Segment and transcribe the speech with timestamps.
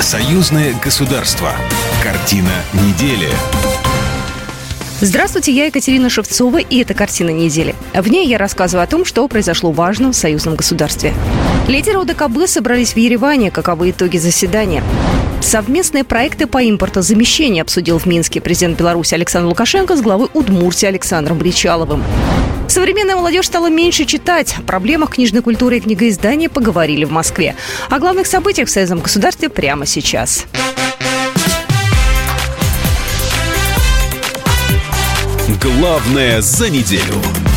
[0.00, 1.52] Союзное государство.
[2.02, 3.28] Картина недели.
[5.02, 7.74] Здравствуйте, я Екатерина Шевцова, и это «Картина недели».
[7.92, 11.12] В ней я рассказываю о том, что произошло важно в союзном государстве.
[11.68, 13.50] Лидеры ОДКБ собрались в Ереване.
[13.50, 14.82] Каковы итоги заседания?
[15.40, 21.38] Совместные проекты по импортозамещению обсудил в Минске президент Беларуси Александр Лукашенко с главой Удмуртии Александром
[21.38, 22.04] Бричаловым.
[22.68, 24.54] Современная молодежь стала меньше читать.
[24.58, 27.56] О проблемах книжной культуры и книгоиздания поговорили в Москве.
[27.88, 30.46] О главных событиях в союзном государстве прямо сейчас.
[35.60, 37.49] Главное за неделю.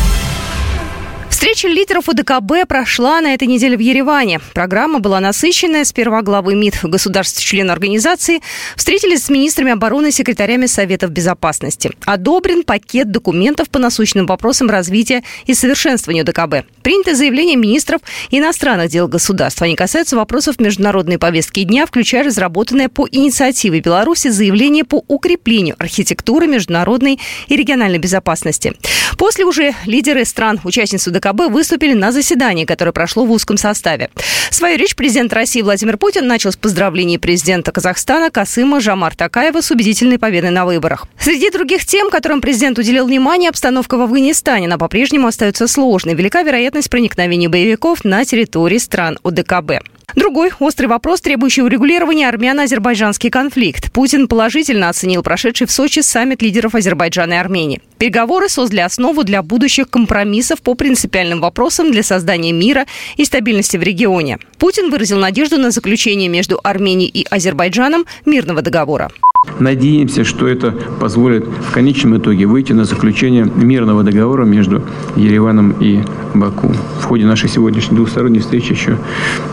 [1.44, 4.40] Встреча лидеров УДКБ прошла на этой неделе в Ереване.
[4.54, 5.84] Программа была насыщенная.
[5.84, 8.40] Сперва главы МИД государств-членов организации
[8.76, 11.90] встретились с министрами обороны и секретарями Советов Безопасности.
[12.06, 16.66] Одобрен пакет документов по насущным вопросам развития и совершенствования УДКБ.
[16.82, 18.00] Принято заявление министров
[18.30, 19.60] иностранных дел государств.
[19.60, 26.46] Они касаются вопросов международной повестки дня, включая разработанное по инициативе Беларуси заявление по укреплению архитектуры
[26.46, 28.72] международной и региональной безопасности.
[29.18, 34.10] После уже лидеры стран-участниц УДКБ ЦБ выступили на заседании, которое прошло в узком составе.
[34.50, 39.70] Свою речь президент России Владимир Путин начал с поздравлений президента Казахстана Касыма Жамар Такаева с
[39.70, 41.06] убедительной победой на выборах.
[41.18, 44.66] Среди других тем, которым президент уделил внимание, обстановка в Афганистане.
[44.66, 46.14] Она по-прежнему остается сложной.
[46.14, 49.72] Велика вероятность проникновения боевиков на территории стран ОДКБ.
[50.14, 53.90] Другой острый вопрос, требующий урегулирования армяно-азербайджанский конфликт.
[53.92, 57.82] Путин положительно оценил прошедший в Сочи саммит лидеров Азербайджана и Армении.
[57.98, 63.82] Переговоры создали основу для будущих компромиссов по принципиальным вопросам для создания мира и стабильности в
[63.82, 64.38] регионе.
[64.58, 69.10] Путин выразил надежду на заключение между Арменией и Азербайджаном мирного договора.
[69.58, 74.82] Надеемся, что это позволит в конечном итоге выйти на заключение мирного договора между
[75.16, 76.00] Ереваном и
[76.34, 76.72] Баку.
[77.00, 78.98] В ходе нашей сегодняшней двусторонней встречи еще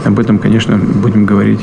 [0.04, 1.62] об этом, конечно, будем говорить.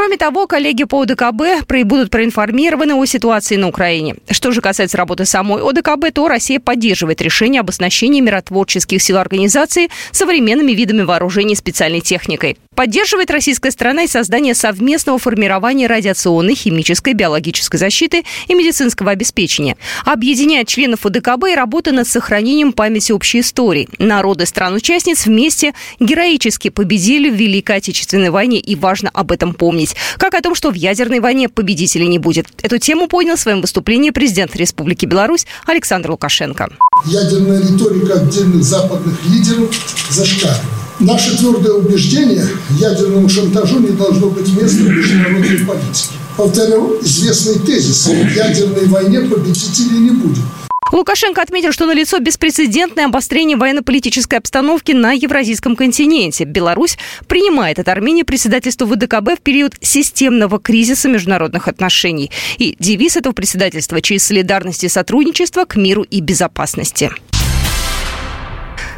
[0.00, 4.14] Кроме того, коллеги по ОДКБ будут проинформированы о ситуации на Украине.
[4.30, 9.90] Что же касается работы самой ОДКБ, то Россия поддерживает решение об оснащении миротворческих сил организации
[10.10, 12.56] современными видами вооружений и специальной техникой.
[12.74, 19.76] Поддерживает российская страна и создание совместного формирования радиационной, химической, биологической защиты и медицинского обеспечения.
[20.06, 23.86] Объединяет членов ОДКБ и работа над сохранением памяти общей истории.
[23.98, 29.89] Народы стран-участниц вместе героически победили в Великой Отечественной войне, и важно об этом помнить.
[30.18, 32.46] Как о том, что в ядерной войне победителей не будет.
[32.62, 36.68] Эту тему понял в своем выступлении президент Республики Беларусь Александр Лукашенко.
[37.06, 39.74] Ядерная риторика отдельных западных лидеров
[40.10, 40.60] зашкаливает.
[41.00, 46.08] Наше твердое убеждение, ядерному шантажу не должно быть места в международной политике.
[46.36, 48.06] Повторю известный тезис.
[48.06, 50.44] В ядерной войне победителей не будет.
[50.92, 56.44] Лукашенко отметил, что налицо беспрецедентное обострение военно-политической обстановки на Евразийском континенте.
[56.44, 62.30] Беларусь принимает от Армении председательство ВДКБ в период системного кризиса международных отношений.
[62.58, 67.10] И девиз этого председательства «Через солидарность и сотрудничество к миру и безопасности».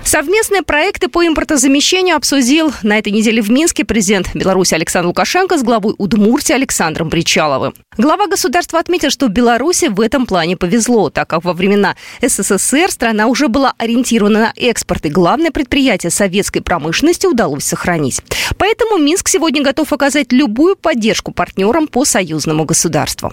[0.04, 5.62] Совместные проекты по импортозамещению обсудил на этой неделе в Минске президент Беларуси Александр Лукашенко с
[5.62, 7.74] главой Удмуртии Александром Бричаловым.
[7.96, 13.26] Глава государства отметил, что Беларуси в этом плане повезло, так как во времена СССР страна
[13.28, 18.20] уже была ориентирована на экспорт, и главное предприятие советской промышленности удалось сохранить.
[18.58, 23.32] Поэтому Минск сегодня готов оказать любую поддержку партнерам по союзному государству.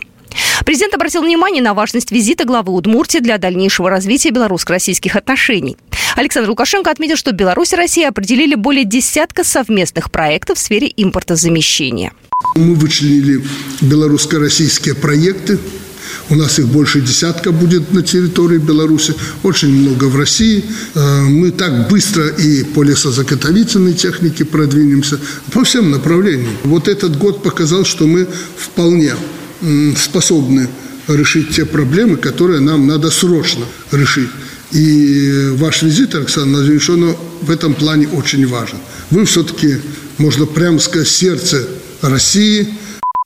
[0.66, 5.78] Президент обратил внимание на важность визита главы Удмуртии для дальнейшего развития белорусско-российских отношений.
[6.16, 12.14] Александр Лукашенко отметил, что Беларусь и Россия определили более десятка совместных проектов в сфере импортозамещения.
[12.56, 13.44] Мы вычленили
[13.82, 15.60] белорусско-российские проекты.
[16.30, 20.64] У нас их больше десятка будет на территории Беларуси, очень много в России.
[20.94, 25.20] Э, мы так быстро и по лесозаготовительной технике продвинемся
[25.52, 26.56] по всем направлениям.
[26.64, 28.28] Вот этот год показал, что мы
[28.58, 29.14] вполне
[29.98, 30.68] способны
[31.08, 34.30] решить те проблемы, которые нам надо срочно решить.
[34.72, 38.78] И ваш визит, Александр Владимирович, он в этом плане очень важен.
[39.10, 39.78] Вы все-таки,
[40.18, 41.68] можно прямо сказать, сердце
[42.02, 42.68] России–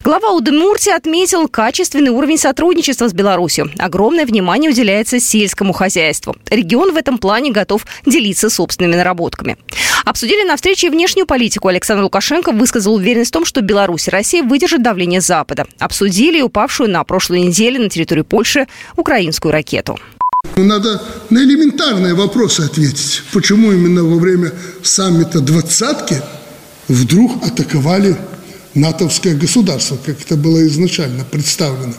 [0.03, 3.71] Глава Удмуртии отметил качественный уровень сотрудничества с Беларусью.
[3.79, 6.35] Огромное внимание уделяется сельскому хозяйству.
[6.50, 9.57] Регион в этом плане готов делиться собственными наработками.
[10.03, 11.69] Обсудили на встрече внешнюю политику.
[11.69, 15.67] Александр Лукашенко высказал уверенность в том, что Беларусь и Россия выдержат давление Запада.
[15.79, 18.67] Обсудили упавшую на прошлой неделе на территории Польши
[18.97, 19.97] украинскую ракету.
[20.57, 23.21] Надо на элементарные вопросы ответить.
[23.31, 24.51] Почему именно во время
[24.81, 26.21] саммита двадцатки
[26.89, 28.17] вдруг атаковали
[28.74, 31.94] натовское государство, как это было изначально представлено.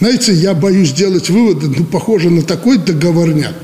[0.00, 3.54] Знаете, я боюсь делать выводы, ну, похоже на такой договорняк,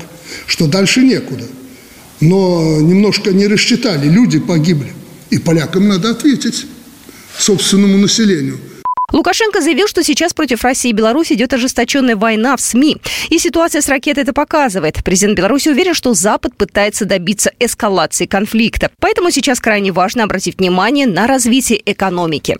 [0.45, 1.45] что дальше некуда.
[2.19, 4.93] Но немножко не рассчитали, люди погибли.
[5.29, 6.65] И полякам надо ответить
[7.37, 8.59] собственному населению.
[9.13, 12.97] Лукашенко заявил, что сейчас против России и Беларуси идет ожесточенная война в СМИ.
[13.29, 15.01] И ситуация с ракетой это показывает.
[15.01, 18.91] Президент Беларуси уверен, что Запад пытается добиться эскалации конфликта.
[18.99, 22.57] Поэтому сейчас крайне важно обратить внимание на развитие экономики.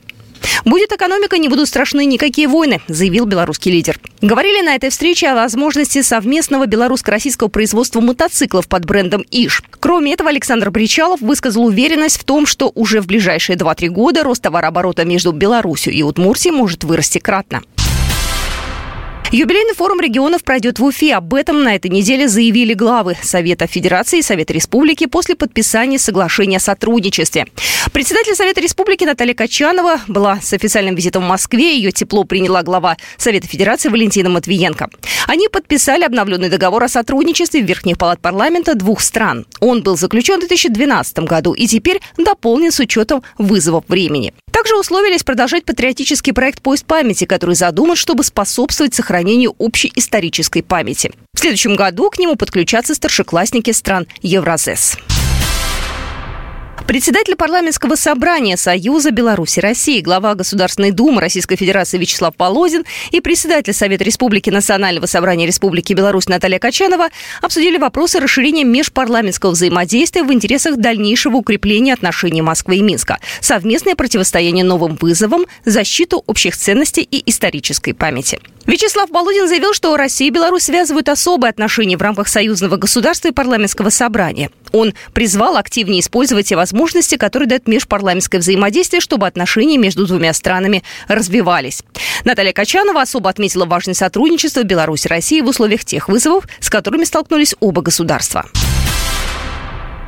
[0.65, 3.99] Будет экономика, не будут страшны никакие войны, заявил белорусский лидер.
[4.21, 9.63] Говорили на этой встрече о возможности совместного белорусско-российского производства мотоциклов под брендом «Иш».
[9.79, 14.41] Кроме этого, Александр Бричалов высказал уверенность в том, что уже в ближайшие 2-3 года рост
[14.41, 17.61] товарооборота между Беларусью и Удмуртией может вырасти кратно.
[19.31, 21.13] Юбилейный форум регионов пройдет в Уфе.
[21.13, 26.57] Об этом на этой неделе заявили главы Совета Федерации и Совета Республики после подписания соглашения
[26.57, 27.45] о сотрудничестве.
[27.91, 31.75] Председатель Совета Республики Наталья Качанова была с официальным визитом в Москве.
[31.75, 34.89] Ее тепло приняла глава Совета Федерации Валентина Матвиенко.
[35.27, 39.45] Они подписали обновленный договор о сотрудничестве в Верхних палат парламента двух стран.
[39.59, 44.33] Он был заключен в 2012 году и теперь дополнен с учетом вызовов времени.
[44.57, 51.11] Также условились продолжать патриотический проект «Поезд памяти», который задуман, чтобы способствовать сохранению общей исторической памяти.
[51.35, 54.97] В следующем году к нему подключатся старшеклассники стран Евразес.
[56.85, 63.73] Председатель парламентского собрания Союза Беларуси России, глава Государственной Думы Российской Федерации Вячеслав Полозин и председатель
[63.73, 67.09] Совета Республики Национального собрания Республики Беларусь Наталья Качанова
[67.41, 74.63] обсудили вопросы расширения межпарламентского взаимодействия в интересах дальнейшего укрепления отношений Москвы и Минска, совместное противостояние
[74.63, 78.39] новым вызовам, защиту общих ценностей и исторической памяти.
[78.67, 83.31] Вячеслав Полудин заявил, что Россия и Беларусь связывают особые отношения в рамках союзного государства и
[83.31, 84.51] парламентского собрания.
[84.73, 90.83] Он призвал активнее использовать те возможности, которые дает межпарламентское взаимодействие, чтобы отношения между двумя странами
[91.07, 91.83] развивались.
[92.25, 97.05] Наталья Качанова особо отметила важность сотрудничества Беларуси и России в условиях тех вызовов, с которыми
[97.05, 98.45] столкнулись оба государства.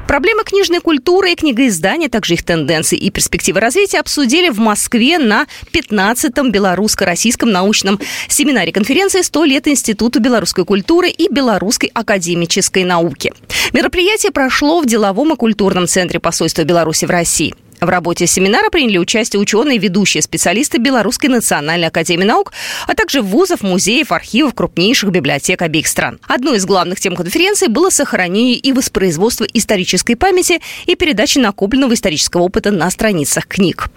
[0.10, 5.46] Проблемы книжной культуры и книгоиздания, также их тенденции и перспективы развития обсудили в Москве на
[5.72, 13.32] 15-м белорусско-российском научном семинаре конференции «100 лет Институту белорусской культуры и белорусской академической науки».
[13.72, 17.54] Мероприятие прошло в деловом и культурном центре посольства Беларуси в России.
[17.82, 22.52] В работе семинара приняли участие ученые ведущие специалисты Белорусской национальной академии наук,
[22.88, 26.20] а также вузов, музеев, архивов крупнейших библиотек обеих стран.
[26.28, 32.44] Одной из главных тем конференции было сохранение и воспроизводство исторической памяти и передача накопленного исторического
[32.44, 33.90] опыта на страницах книг.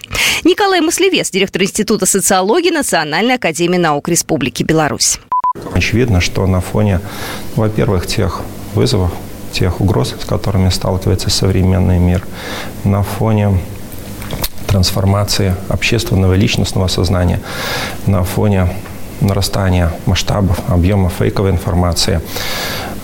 [0.44, 5.19] Николай Маслевец, директор Института социологии Национальной академии наук Республики Беларусь.
[5.75, 7.00] Очевидно, что на фоне,
[7.56, 8.43] во-первых, тех
[8.75, 9.12] вызовов,
[9.53, 12.27] тех угроз, с которыми сталкивается современный мир,
[12.85, 13.59] на фоне
[14.67, 17.41] трансформации общественного и личностного сознания,
[18.07, 18.69] на фоне
[19.23, 22.21] нарастания масштабов, объемов фейковой информации,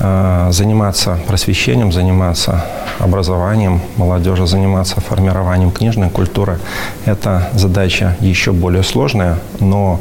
[0.00, 2.65] э, заниматься просвещением, заниматься
[2.99, 6.59] образованием молодежи, заниматься формированием книжной культуры.
[7.05, 10.00] Это задача еще более сложная, но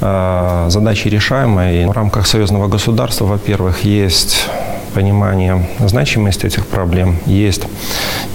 [0.00, 1.86] э, задача решаемая.
[1.86, 4.48] В рамках союзного государства, во-первых, есть
[4.94, 7.62] понимание значимости этих проблем есть.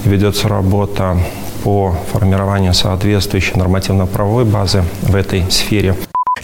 [0.06, 1.18] Ведется работа
[1.64, 5.96] по формированию соответствующей нормативно-правовой базы в этой сфере.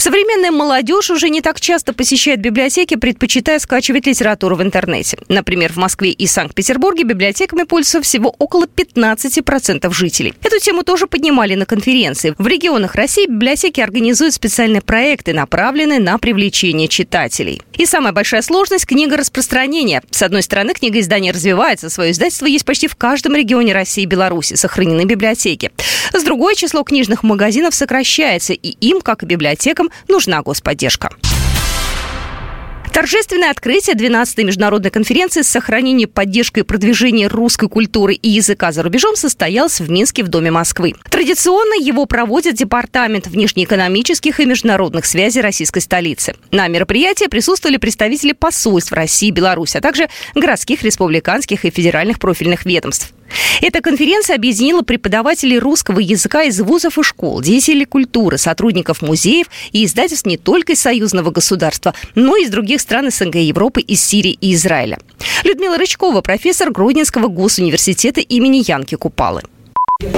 [0.05, 5.17] Современная молодежь уже не так часто посещает библиотеки, предпочитая скачивать литературу в интернете.
[5.29, 10.35] Например, в Москве и Санкт-Петербурге библиотеками пользуются всего около 15% жителей.
[10.43, 12.35] Эту тему тоже поднимали на конференции.
[12.37, 17.63] В регионах России библиотеки организуют специальные проекты, направленные на привлечение читателей.
[17.73, 20.03] И самая большая сложность– книга распространения.
[20.11, 24.05] С одной стороны, книга издания развивается, свое издательство есть почти в каждом регионе России и
[24.05, 25.71] Беларуси, сохранены библиотеки.
[26.13, 31.09] С другой, число книжных магазинов сокращается, и им, как и библиотекам, нужна господдержка.
[32.95, 38.83] Торжественное открытие 12-й международной конференции с сохранением, поддержкой и продвижением русской культуры и языка за
[38.83, 40.93] рубежом состоялось в Минске в Доме Москвы.
[41.09, 46.37] Традиционно его проводит Департамент внешнеэкономических и международных связей российской столицы.
[46.51, 52.65] На мероприятии присутствовали представители посольств России и Беларуси, а также городских, республиканских и федеральных профильных
[52.65, 53.13] ведомств.
[53.61, 59.85] Эта конференция объединила преподавателей русского языка из вузов и школ, деятелей культуры, сотрудников музеев и
[59.85, 64.37] издательств не только из союзного государства, но и из других стран СНГ Европы, из Сирии
[64.39, 64.99] и Израиля.
[65.43, 69.41] Людмила Рычкова, профессор Гродненского госуниверситета имени Янки Купалы.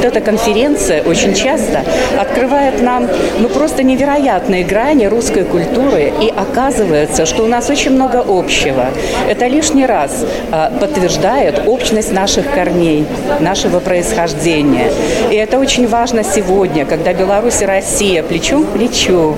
[0.03, 1.83] Эта конференция очень часто
[2.19, 3.07] открывает нам
[3.39, 8.85] ну, просто невероятные грани русской культуры, и оказывается, что у нас очень много общего.
[9.27, 13.05] Это лишний раз а, подтверждает общность наших корней,
[13.39, 14.91] нашего происхождения.
[15.31, 19.35] И это очень важно сегодня, когда Беларусь и Россия плечом к плечу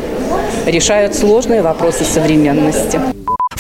[0.66, 3.00] решают сложные вопросы современности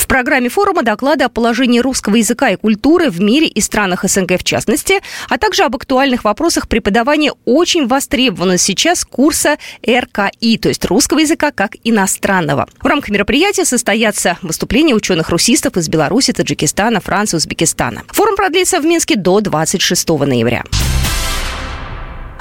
[0.09, 4.43] программе форума доклады о положении русского языка и культуры в мире и странах СНГ в
[4.43, 4.95] частности,
[5.29, 11.51] а также об актуальных вопросах преподавания очень востребованного сейчас курса РКИ, то есть русского языка
[11.51, 12.67] как иностранного.
[12.81, 18.03] В рамках мероприятия состоятся выступления ученых-русистов из Беларуси, Таджикистана, Франции, Узбекистана.
[18.07, 20.63] Форум продлится в Минске до 26 ноября.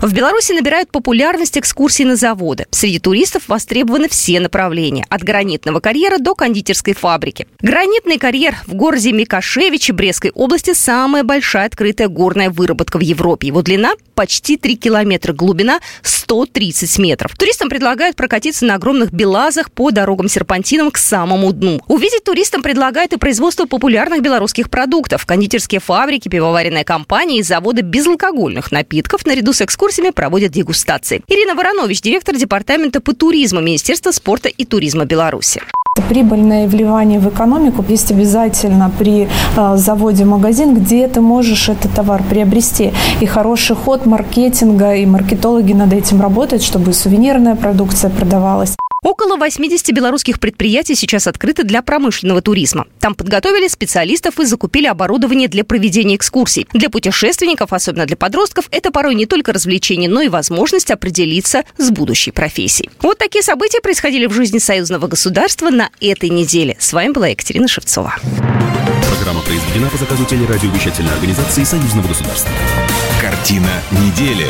[0.00, 2.66] В Беларуси набирают популярность экскурсии на заводы.
[2.70, 5.04] Среди туристов востребованы все направления.
[5.08, 7.48] От гранитного карьера до кондитерской фабрики.
[7.60, 13.48] Гранитный карьер в городе Микошевичи Брестской области самая большая открытая горная выработка в Европе.
[13.48, 17.36] Его длина почти 3 километра, глубина 130 метров.
[17.36, 21.80] Туристам предлагают прокатиться на огромных белазах по дорогам-серпантинам к самому дну.
[21.88, 25.26] Увидеть туристам предлагают и производство популярных белорусских продуктов.
[25.26, 31.22] Кондитерские фабрики, пивоваренная компания и заводы безалкогольных напитков наряду с экскурсиями экскурсиями проводят дегустации.
[31.28, 35.62] Ирина Воронович, директор департамента по туризму Министерства спорта и туризма Беларуси.
[36.08, 42.22] Прибыльное вливание в экономику есть обязательно при э, заводе магазин, где ты можешь этот товар
[42.22, 42.92] приобрести.
[43.20, 48.76] И хороший ход маркетинга, и маркетологи над этим работают, чтобы сувенирная продукция продавалась.
[49.02, 52.86] Около 80 белорусских предприятий сейчас открыты для промышленного туризма.
[52.98, 56.66] Там подготовили специалистов и закупили оборудование для проведения экскурсий.
[56.72, 61.90] Для путешественников, особенно для подростков, это порой не только развлечение, но и возможность определиться с
[61.90, 62.90] будущей профессией.
[63.00, 66.76] Вот такие события происходили в жизни союзного государства на этой неделе.
[66.78, 68.14] С вами была Екатерина Шевцова.
[69.16, 72.50] Программа произведена по заказу телерадиовещательной организации союзного государства.
[73.20, 74.46] Картина недели.